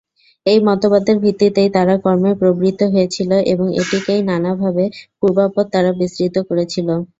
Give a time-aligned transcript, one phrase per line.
[0.45, 4.85] এই মতবাদের ভিত্তিতেই তারা কর্মে প্রবৃত্ত হয়েছিল এবং এটিকেই নানাভাবে
[5.19, 6.87] পূর্বাপর তারা বিস্তৃত করেছিল।